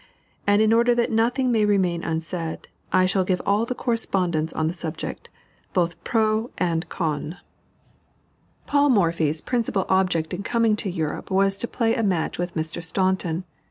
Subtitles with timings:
[0.47, 4.65] And, in order that nothing may remain unsaid, I shall give all the correspondence on
[4.65, 5.29] the subject,
[5.73, 7.37] both pro and con.
[8.65, 12.83] Paul Morphy's principal object in coming to Europe was to play a match with Mr.
[12.83, 13.43] Staunton.